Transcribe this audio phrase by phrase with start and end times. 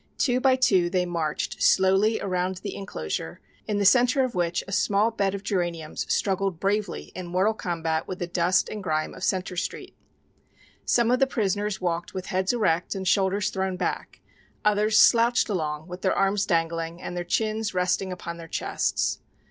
[0.17, 4.71] Two by two they marched slowly around the enclosure in the centre of which a
[4.71, 9.23] small bed of geraniums struggled bravely in mortal combat with the dust and grime of
[9.23, 9.95] Centre Street.
[10.85, 14.21] Some of the prisoners walked with heads erect and shoulders thrown back,
[14.65, 19.19] others slouched along with their arms dangling and their chins resting upon their chests.